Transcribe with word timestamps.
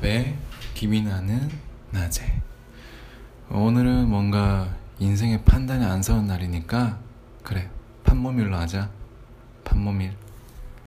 밤에 0.00 0.34
김이 0.72 1.02
나는 1.02 1.50
낮에. 1.90 2.24
오늘은 3.50 4.08
뭔가 4.08 4.74
인생의 4.98 5.44
판단이 5.44 5.84
안 5.84 6.02
서는 6.02 6.26
날이니까 6.26 6.98
그래 7.42 7.68
판모밀로 8.04 8.56
하자. 8.56 8.90
판모밀 9.62 10.12